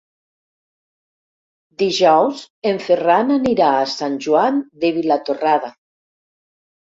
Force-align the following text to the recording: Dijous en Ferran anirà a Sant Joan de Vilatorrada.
Dijous 1.81 2.41
en 2.69 2.81
Ferran 2.85 3.29
anirà 3.35 3.67
a 3.75 3.85
Sant 3.93 4.17
Joan 4.29 4.59
de 4.87 4.93
Vilatorrada. 4.97 5.71